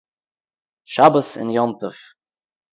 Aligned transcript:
שבת 0.91 1.27
און 1.39 1.49
יום 1.57 1.69
טוב 1.79 1.95